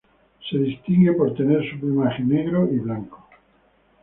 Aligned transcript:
Se 0.49 0.57
distingue 0.57 1.13
por 1.13 1.35
tener 1.35 1.63
su 1.69 1.79
plumaje 1.79 2.23
negro 2.23 2.67
y 2.73 2.79
blanco. 2.79 3.23